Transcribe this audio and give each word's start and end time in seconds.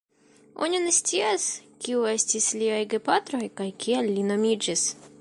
Oni 0.67 0.79
ne 0.85 0.93
scias 0.99 1.45
kiu 1.85 2.01
estis 2.13 2.49
liaj 2.63 2.83
gepatroj 2.97 3.47
kaj 3.61 3.71
kiel 3.85 4.15
li 4.19 4.29
nomiĝis. 4.35 4.93